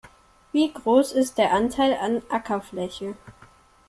[0.51, 3.13] Wie groß ist der Anteil an Ackerfläche?